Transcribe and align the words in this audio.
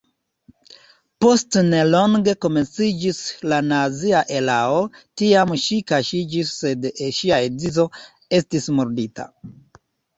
Post 1.25 1.57
nelonge 1.67 2.33
komenciĝis 2.45 3.21
la 3.53 3.61
nazia 3.67 4.25
erao, 4.41 4.83
tiam 5.23 5.55
ŝi 5.67 5.81
kaŝiĝis 5.95 6.59
sed 6.65 6.93
ŝia 7.23 7.43
edzo 7.53 7.91
estis 8.43 8.71
murdita. 8.81 9.33